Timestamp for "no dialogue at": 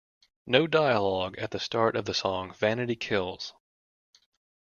0.47-1.51